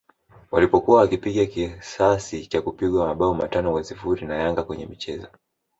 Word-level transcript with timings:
walipokuwa 0.51 0.99
wakipiga 1.01 1.45
kisasi 1.45 2.45
cha 2.47 2.61
kupigwa 2.61 3.07
mabao 3.07 3.33
matano 3.33 3.71
kwa 3.71 3.83
sifuri 3.83 4.27
na 4.27 4.35
Yanga 4.35 4.63
kwenye 4.63 4.85
mchezo 4.85 5.27